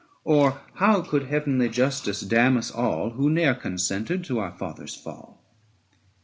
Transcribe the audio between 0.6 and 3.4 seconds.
how could heavenly justice damn us all Who